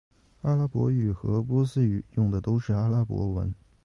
[0.41, 3.53] 阿拉伯语和波斯语用的都是阿拉伯文。